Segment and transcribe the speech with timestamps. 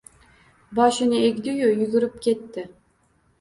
[0.79, 2.65] Boshini egdi-yu, yugurib ketdi.